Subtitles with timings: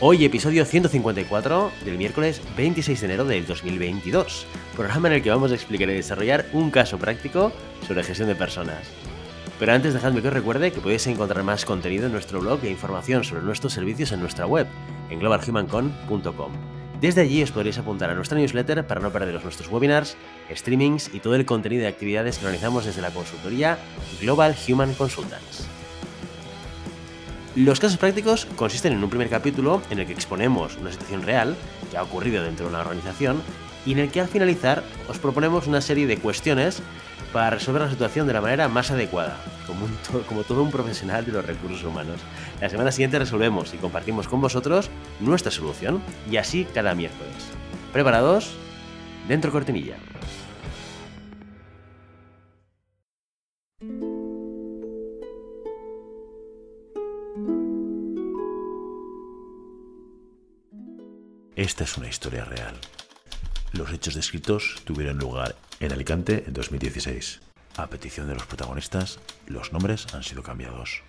[0.00, 5.50] Hoy episodio 154 del miércoles 26 de enero del 2022, programa en el que vamos
[5.50, 7.50] a explicar y desarrollar un caso práctico
[7.84, 8.86] sobre gestión de personas.
[9.58, 12.70] Pero antes dejadme que os recuerde que podéis encontrar más contenido en nuestro blog e
[12.70, 14.68] información sobre nuestros servicios en nuestra web,
[15.10, 16.52] en globalhumancon.com.
[17.00, 20.16] Desde allí os podréis apuntar a nuestra newsletter para no perderos nuestros webinars,
[20.48, 23.78] streamings y todo el contenido de actividades que organizamos desde la consultoría
[24.20, 25.77] Global Human Consultants.
[27.58, 31.56] Los casos prácticos consisten en un primer capítulo en el que exponemos una situación real
[31.90, 33.42] que ha ocurrido dentro de una organización
[33.84, 36.80] y en el que al finalizar os proponemos una serie de cuestiones
[37.32, 39.88] para resolver la situación de la manera más adecuada, como,
[40.28, 42.20] como, todo un profesional de los recursos humanos.
[42.60, 46.00] La semana siguiente resolvemos y compartimos con vosotros nuestra solución
[46.30, 47.48] y así cada miércoles.
[47.92, 48.52] ¿Preparados?
[49.26, 49.96] Dentro cortinilla.
[61.68, 62.74] Esta es una historia real.
[63.72, 67.42] Los hechos descritos tuvieron lugar en Alicante en 2016.
[67.76, 71.02] A petición de los protagonistas, los nombres han sido cambiados.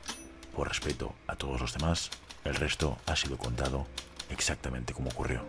[0.54, 2.10] Por respeto a todos los demás,
[2.44, 3.88] el resto ha sido contado
[4.30, 5.46] exactamente como ocurrió.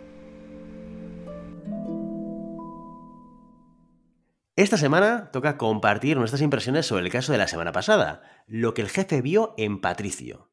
[4.54, 8.82] Esta semana toca compartir nuestras impresiones sobre el caso de la semana pasada, lo que
[8.82, 10.49] el jefe vio en Patricio.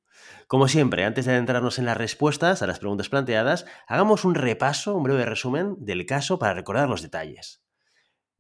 [0.48, 4.96] Como siempre, antes de adentrarnos en las respuestas a las preguntas planteadas, hagamos un repaso,
[4.96, 7.62] un breve resumen del caso para recordar los detalles.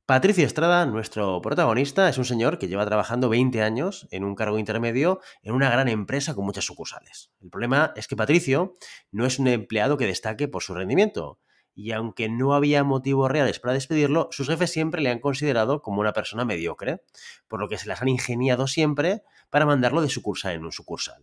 [0.06, 4.58] Patricio Estrada, nuestro protagonista, es un señor que lleva trabajando 20 años en un cargo
[4.58, 7.30] intermedio en una gran empresa con muchas sucursales.
[7.42, 8.76] El problema es que Patricio
[9.12, 11.40] no es un empleado que destaque por su rendimiento,
[11.76, 16.00] y aunque no había motivos reales para despedirlo, sus jefes siempre le han considerado como
[16.00, 17.02] una persona mediocre,
[17.50, 21.22] por lo que se las han ingeniado siempre para mandarlo de sucursal en un sucursal.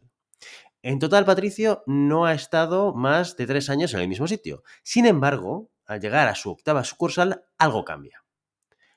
[0.87, 4.65] En total, Patricio no ha estado más de tres años en el mismo sitio.
[4.83, 8.23] Sin embargo, al llegar a su octava sucursal, algo cambia.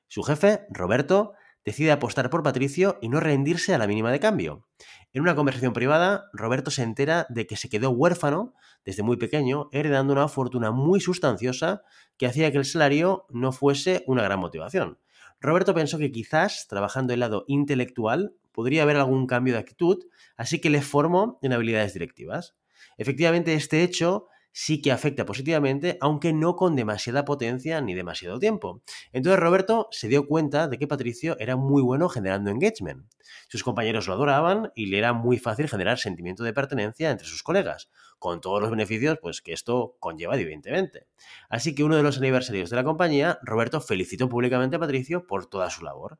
[0.10, 1.32] Su jefe, Roberto,
[1.64, 4.68] decide apostar por Patricio y no rendirse a la mínima de cambio.
[5.14, 9.70] En una conversación privada, Roberto se entera de que se quedó huérfano desde muy pequeño,
[9.72, 11.84] heredando una fortuna muy sustanciosa
[12.18, 15.00] que hacía que el salario no fuese una gran motivación.
[15.40, 20.60] Roberto pensó que quizás, trabajando el lado intelectual, podría haber algún cambio de actitud, así
[20.60, 22.56] que le formó en habilidades directivas.
[22.98, 28.82] Efectivamente, este hecho sí que afecta positivamente, aunque no con demasiada potencia ni demasiado tiempo.
[29.14, 33.06] Entonces Roberto se dio cuenta de que Patricio era muy bueno generando engagement.
[33.48, 37.44] Sus compañeros lo adoraban y le era muy fácil generar sentimiento de pertenencia entre sus
[37.44, 41.06] colegas, con todos los beneficios pues, que esto conlleva evidentemente.
[41.48, 45.46] Así que uno de los aniversarios de la compañía, Roberto felicitó públicamente a Patricio por
[45.46, 46.18] toda su labor.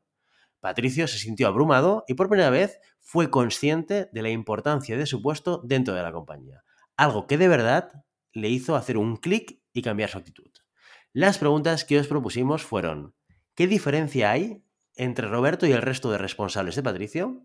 [0.60, 5.22] Patricio se sintió abrumado y por primera vez fue consciente de la importancia de su
[5.22, 6.64] puesto dentro de la compañía,
[6.96, 10.50] algo que de verdad le hizo hacer un clic y cambiar su actitud.
[11.12, 13.14] Las preguntas que os propusimos fueron,
[13.54, 14.64] ¿qué diferencia hay
[14.94, 17.44] entre Roberto y el resto de responsables de Patricio?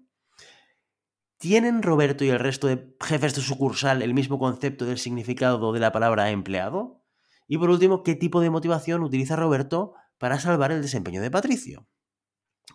[1.38, 5.80] ¿Tienen Roberto y el resto de jefes de sucursal el mismo concepto del significado de
[5.80, 7.04] la palabra empleado?
[7.48, 11.88] Y por último, ¿qué tipo de motivación utiliza Roberto para salvar el desempeño de Patricio?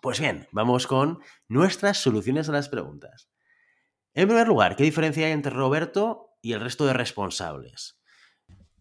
[0.00, 3.30] Pues bien, vamos con nuestras soluciones a las preguntas.
[4.14, 8.00] En primer lugar, ¿qué diferencia hay entre Roberto y el resto de responsables?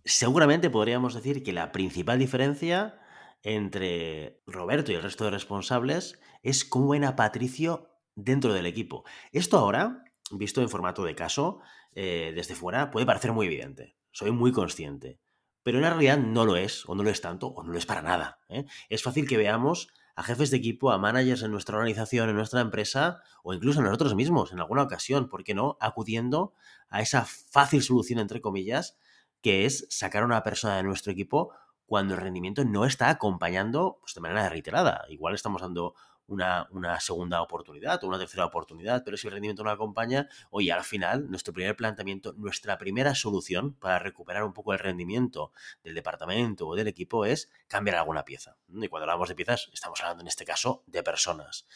[0.03, 2.99] Seguramente podríamos decir que la principal diferencia
[3.43, 9.03] entre Roberto y el resto de responsables es cómo ven a Patricio dentro del equipo.
[9.31, 11.59] Esto ahora, visto en formato de caso,
[11.93, 13.95] eh, desde fuera, puede parecer muy evidente.
[14.11, 15.19] Soy muy consciente.
[15.63, 17.77] Pero en la realidad no lo es, o no lo es tanto, o no lo
[17.77, 18.39] es para nada.
[18.49, 18.65] ¿eh?
[18.89, 22.59] Es fácil que veamos a jefes de equipo, a managers en nuestra organización, en nuestra
[22.59, 25.77] empresa, o incluso a nosotros mismos en alguna ocasión, ¿por qué no?
[25.79, 26.53] Acudiendo
[26.89, 28.97] a esa fácil solución, entre comillas,
[29.43, 31.53] que es sacar a una persona de nuestro equipo
[31.85, 35.05] cuando el rendimiento no está acompañando pues, de manera reiterada.
[35.07, 35.93] Igual estamos dando
[36.27, 40.71] una, una, segunda oportunidad o una tercera oportunidad, pero si el rendimiento no acompaña, oye,
[40.71, 45.51] al final, nuestro primer planteamiento, nuestra primera solución para recuperar un poco el rendimiento
[45.83, 48.57] del departamento o del equipo es cambiar alguna pieza.
[48.67, 51.67] Y cuando hablamos de piezas, estamos hablando en este caso de personas.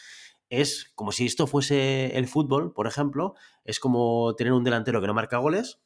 [0.50, 5.08] Es como si esto fuese el fútbol, por ejemplo, es como tener un delantero que
[5.08, 5.80] no marca goles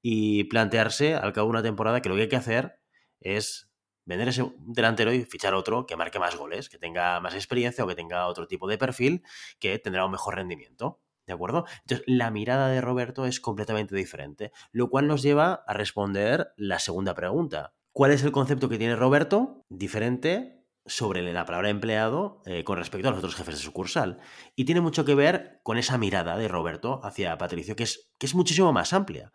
[0.00, 2.78] y plantearse al cabo de una temporada que lo que hay que hacer
[3.20, 3.70] es
[4.04, 7.86] vender ese delantero y fichar otro que marque más goles, que tenga más experiencia o
[7.86, 9.22] que tenga otro tipo de perfil
[9.58, 11.00] que tendrá un mejor rendimiento.
[11.26, 11.64] ¿De acuerdo?
[11.80, 16.78] Entonces, la mirada de Roberto es completamente diferente, lo cual nos lleva a responder la
[16.78, 17.74] segunda pregunta.
[17.92, 23.08] ¿Cuál es el concepto que tiene Roberto diferente sobre la palabra empleado eh, con respecto
[23.08, 24.18] a los otros jefes de sucursal?
[24.54, 28.26] Y tiene mucho que ver con esa mirada de Roberto hacia Patricio, que es, que
[28.26, 29.32] es muchísimo más amplia.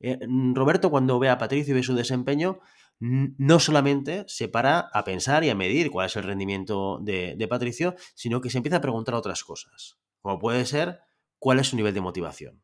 [0.00, 0.18] Eh,
[0.54, 2.60] Roberto, cuando ve a Patricio y ve su desempeño,
[3.00, 7.94] no solamente se para a pensar y a medir cuál es el rendimiento de, Patricio,
[8.14, 11.00] sino que se empieza a preguntar otras cosas, como puede ser
[11.38, 12.62] cuál es su nivel de motivación.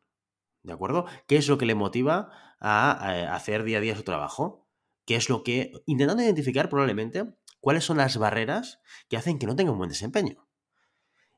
[0.63, 1.05] ¿De acuerdo?
[1.27, 2.29] ¿Qué es lo que le motiva
[2.59, 4.67] a, a hacer día a día su trabajo?
[5.05, 9.55] ¿Qué es lo que, intentando identificar probablemente cuáles son las barreras que hacen que no
[9.55, 10.47] tenga un buen desempeño?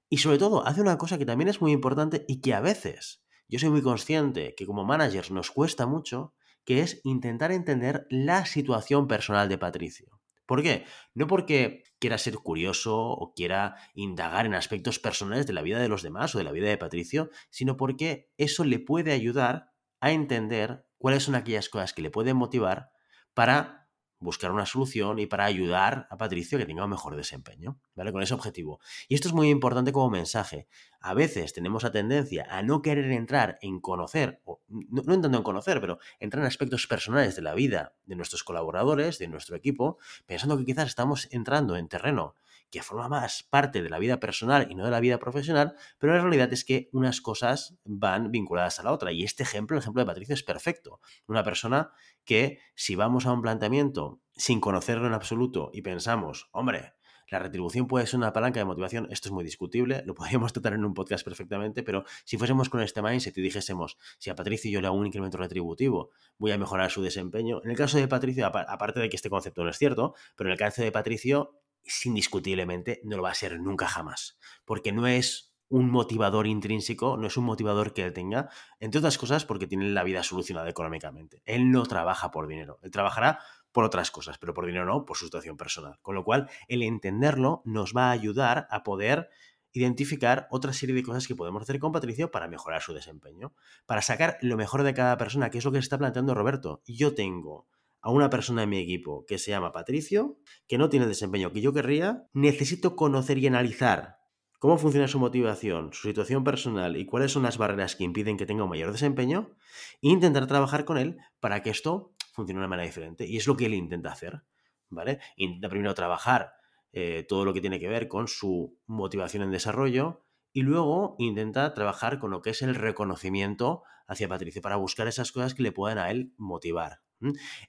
[0.09, 3.21] Y sobre todo, hace una cosa que también es muy importante y que a veces
[3.49, 6.33] yo soy muy consciente que como managers nos cuesta mucho,
[6.67, 10.19] que es intentar entender la situación personal de Patricio.
[10.45, 10.83] ¿Por qué?
[11.13, 15.87] No porque quiera ser curioso o quiera indagar en aspectos personales de la vida de
[15.87, 19.71] los demás o de la vida de Patricio, sino porque eso le puede ayudar
[20.01, 22.91] a entender cuáles son aquellas cosas que le pueden motivar
[23.33, 23.86] para
[24.19, 28.11] buscar una solución y para ayudar a Patricio que tenga un mejor desempeño, ¿vale?
[28.11, 28.79] Con ese objetivo.
[29.07, 30.67] Y esto es muy importante como mensaje.
[30.99, 35.37] A veces tenemos la tendencia a no querer entrar en conocer, o no, no entrando
[35.37, 39.55] en conocer, pero entrar en aspectos personales de la vida de nuestros colaboradores, de nuestro
[39.55, 42.35] equipo, pensando que quizás estamos entrando en terreno
[42.69, 46.13] que forma más parte de la vida personal y no de la vida profesional, pero
[46.13, 49.11] la realidad es que unas cosas van vinculadas a la otra.
[49.11, 50.99] Y este ejemplo, el ejemplo de Patricio, es perfecto.
[51.27, 51.91] Una persona
[52.25, 56.93] que si vamos a un planteamiento sin conocerlo en absoluto y pensamos, hombre,
[57.29, 60.73] la retribución puede ser una palanca de motivación, esto es muy discutible, lo podríamos tratar
[60.73, 64.71] en un podcast perfectamente, pero si fuésemos con este mindset y dijésemos, si a Patricio
[64.71, 67.61] yo le hago un incremento retributivo, voy a mejorar su desempeño.
[67.63, 70.53] En el caso de Patricio, aparte de que este concepto no es cierto, pero en
[70.53, 71.59] el caso de Patricio,
[72.05, 77.27] indiscutiblemente no lo va a ser nunca jamás, porque no es un motivador intrínseco, no
[77.27, 78.49] es un motivador que él tenga,
[78.79, 81.41] entre otras cosas porque tiene la vida solucionada económicamente.
[81.45, 83.39] Él no trabaja por dinero, él trabajará
[83.71, 85.99] por otras cosas, pero por dinero no, por su situación personal.
[86.01, 89.29] Con lo cual, el entenderlo nos va a ayudar a poder
[89.71, 93.53] identificar otra serie de cosas que podemos hacer con Patricio para mejorar su desempeño,
[93.85, 96.81] para sacar lo mejor de cada persona, que es lo que está planteando Roberto.
[96.85, 97.67] Yo tengo
[98.01, 101.51] a una persona en mi equipo que se llama Patricio, que no tiene el desempeño
[101.51, 104.17] que yo querría, necesito conocer y analizar
[104.59, 108.45] cómo funciona su motivación, su situación personal y cuáles son las barreras que impiden que
[108.45, 109.55] tenga un mayor desempeño
[110.01, 113.25] e intentar trabajar con él para que esto funcione de una manera diferente.
[113.25, 114.43] Y es lo que él intenta hacer,
[114.89, 115.19] ¿vale?
[115.35, 116.53] Intenta primero trabajar
[116.91, 121.73] eh, todo lo que tiene que ver con su motivación en desarrollo y luego intenta
[121.73, 125.71] trabajar con lo que es el reconocimiento hacia Patricio para buscar esas cosas que le
[125.71, 127.01] puedan a él motivar.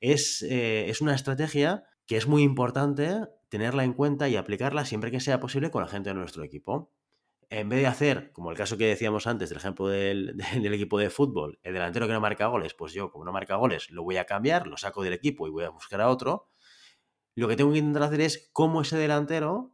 [0.01, 5.11] Es, eh, es una estrategia que es muy importante tenerla en cuenta y aplicarla siempre
[5.11, 6.93] que sea posible con la gente de nuestro equipo.
[7.51, 10.99] En vez de hacer, como el caso que decíamos antes del ejemplo del, del, equipo
[10.99, 14.03] de fútbol, el delantero que no marca goles, pues yo, como no marca goles, lo
[14.03, 16.51] voy a cambiar, lo saco del equipo y voy a buscar a otro.
[17.35, 19.73] Lo que tengo que intentar hacer es cómo ese delantero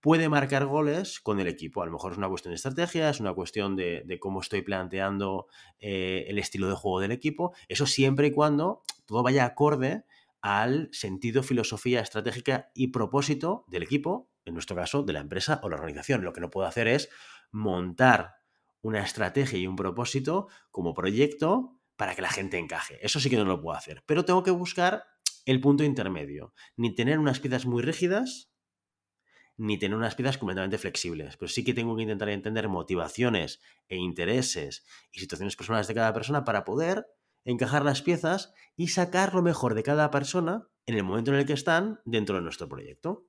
[0.00, 1.82] puede marcar goles con el equipo.
[1.82, 5.46] A lo mejor es una cuestión de estrategia, es una cuestión de, cómo estoy planteando
[5.78, 7.52] eh, el estilo de juego del equipo.
[7.68, 10.04] Eso siempre y cuando todo vaya acorde
[10.40, 15.68] al sentido, filosofía estratégica y propósito del equipo, en nuestro caso, de la empresa o
[15.68, 16.22] la organización.
[16.22, 17.10] Lo que no puedo hacer es
[17.50, 18.36] montar
[18.82, 23.04] una estrategia y un propósito como proyecto para que la gente encaje.
[23.04, 24.04] Eso sí que no lo puedo hacer.
[24.06, 25.04] Pero tengo que buscar
[25.44, 26.54] el punto intermedio.
[26.76, 28.52] Ni tener unas piezas muy rígidas,
[29.56, 33.96] ni tener unas piezas completamente flexibles, pero sí que tengo que intentar entender motivaciones e
[33.96, 37.06] intereses y situaciones personales de cada persona para poder
[37.44, 41.46] encajar las piezas y sacar lo mejor de cada persona en el momento en el
[41.46, 43.26] que están dentro de nuestro proyecto.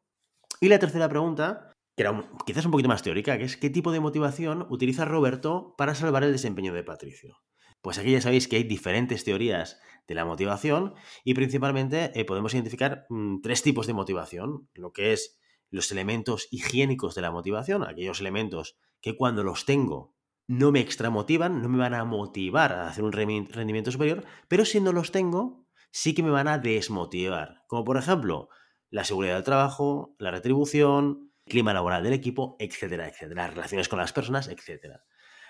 [0.59, 3.91] Y la tercera pregunta, que era quizás un poquito más teórica, que es ¿qué tipo
[3.91, 7.37] de motivación utiliza Roberto para salvar el desempeño de Patricio?
[7.81, 12.53] Pues aquí ya sabéis que hay diferentes teorías de la motivación y principalmente eh, podemos
[12.53, 15.39] identificar mm, tres tipos de motivación, lo que es
[15.69, 20.13] los elementos higiénicos de la motivación, aquellos elementos que cuando los tengo
[20.51, 24.81] no me extramotivan, no me van a motivar a hacer un rendimiento superior, pero si
[24.81, 27.63] no los tengo, sí que me van a desmotivar.
[27.67, 28.49] Como por ejemplo,
[28.89, 33.87] la seguridad del trabajo, la retribución, el clima laboral del equipo, etcétera, etcétera, las relaciones
[33.87, 35.05] con las personas, etcétera.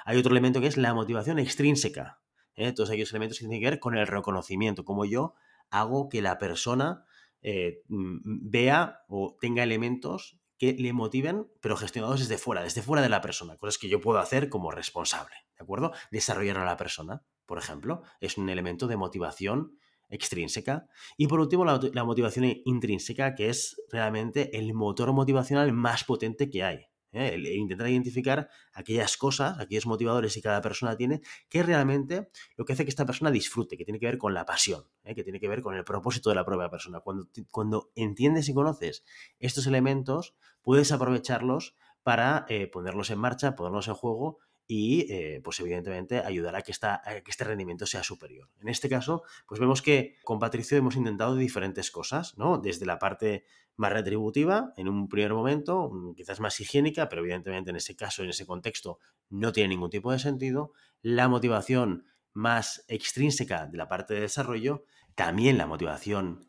[0.06, 2.22] Hay otro elemento que es la motivación extrínseca.
[2.54, 2.72] ¿eh?
[2.72, 5.34] Todos aquellos elementos que tienen que ver con el reconocimiento, como yo
[5.72, 7.06] hago que la persona
[7.42, 13.10] eh, vea o tenga elementos que le motiven, pero gestionados desde fuera, desde fuera de
[13.10, 15.92] la persona, cosas que yo puedo hacer como responsable, ¿de acuerdo?
[16.12, 17.24] Desarrollar a la persona.
[17.48, 20.86] por ejemplo, es un elemento de motivación extrínseca.
[21.18, 26.52] Y por último, la, la motivación intrínseca, que es realmente el motor motivacional más potente
[26.52, 26.91] que hay.
[27.12, 27.32] ¿Eh?
[27.34, 32.74] El intentar identificar aquellas cosas, aquellos motivadores que cada persona tiene, que realmente lo que
[32.74, 35.16] hace que esta persona disfrute, que tiene que ver con la pasión, ¿eh?
[35.16, 37.00] que tiene que ver con el propósito de la propia persona.
[37.00, 39.04] Cuando, cuando entiendes y conoces
[39.40, 44.40] estos elementos, puedes aprovecharlos para eh, ponerlos en marcha, ponerlos en juego
[44.74, 48.48] y eh, pues evidentemente ayudará a que, que este rendimiento sea superior.
[48.62, 52.58] En este caso, pues vemos que con Patricio hemos intentado diferentes cosas, ¿no?
[52.58, 53.44] Desde la parte
[53.76, 58.24] más retributiva, en un primer momento, mm, quizás más higiénica, pero evidentemente en ese caso,
[58.24, 59.00] en ese contexto,
[59.30, 60.72] no tiene ningún tipo de sentido.
[61.02, 64.86] La motivación más extrínseca de la parte de desarrollo,
[65.16, 66.48] también la motivación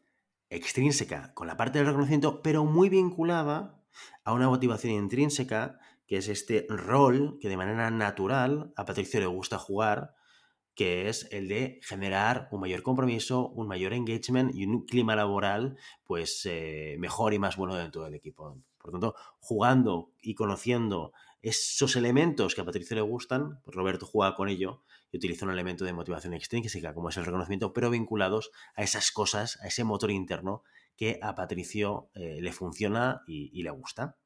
[0.48, 3.82] extrínseca con la parte del reconocimiento, pero muy vinculada
[4.22, 5.80] a una motivación intrínseca
[6.12, 10.14] que es este rol que de manera natural a Patricio le gusta jugar,
[10.74, 15.78] que es el de generar un mayor compromiso, un mayor engagement y un clima laboral
[16.04, 18.58] pues eh, mejor y más bueno dentro del equipo.
[18.76, 24.34] Por tanto, jugando y conociendo esos elementos que a Patricio le gustan, pues Roberto juega
[24.34, 28.50] con ello y utiliza un elemento de motivación extrínseca como es el reconocimiento, pero vinculados
[28.74, 30.62] a esas cosas, a ese motor interno
[30.94, 34.18] que a Patricio eh, le funciona y le gusta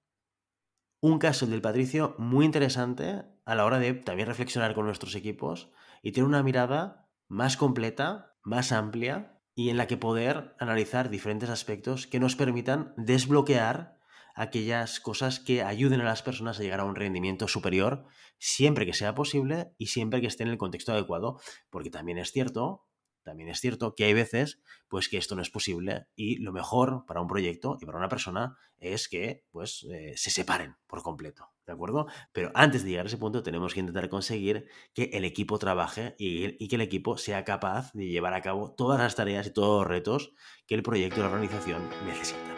[1.00, 5.70] un caso del Patricio muy interesante a la hora de también reflexionar con nuestros equipos
[6.02, 11.50] y tener una mirada más completa, más amplia y en la que poder analizar diferentes
[11.50, 13.96] aspectos que nos permitan desbloquear
[14.34, 18.04] aquellas cosas que ayuden a las personas a llegar a un rendimiento superior
[18.38, 22.32] siempre que sea posible y siempre que esté en el contexto adecuado, porque también es
[22.32, 22.86] cierto
[23.26, 27.04] también es cierto que hay veces pues que esto no es posible y lo mejor
[27.06, 31.50] para un proyecto y para una persona es que pues eh, se separen por completo,
[31.66, 32.06] ¿de acuerdo?
[32.32, 36.14] Pero antes de llegar a ese punto tenemos que intentar conseguir que el equipo trabaje
[36.18, 39.80] y, que el equipo sea capaz de llevar a cabo todas las tareas y todos
[39.80, 40.32] los retos
[40.68, 42.54] que el proyecto y la organización necesitan.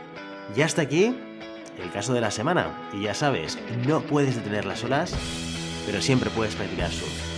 [0.54, 1.16] Ya hasta aquí
[1.78, 5.16] el caso de la semana y ya sabes, no puedes detener las olas,
[5.86, 7.37] pero siempre puedes practicar surf.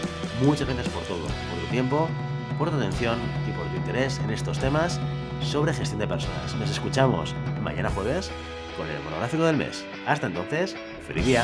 [0.41, 2.09] Muchas gracias por todo, por tu tiempo
[2.61, 3.17] por tu atención
[3.49, 4.99] y por tu interés en estos temas
[5.41, 6.53] sobre gestión de personas.
[6.55, 7.33] Nos escuchamos
[7.63, 8.29] mañana jueves
[8.77, 9.83] con el monográfico del mes.
[10.05, 10.75] Hasta entonces,
[11.07, 11.43] feliz día.